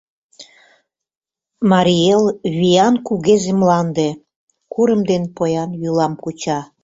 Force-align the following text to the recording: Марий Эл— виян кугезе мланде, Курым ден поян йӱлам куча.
Марий 1.71 2.01
Эл— 2.13 2.23
виян 2.57 2.95
кугезе 3.07 3.51
мланде, 3.59 4.09
Курым 4.73 5.01
ден 5.09 5.23
поян 5.35 5.71
йӱлам 5.81 6.13
куча. 6.23 6.59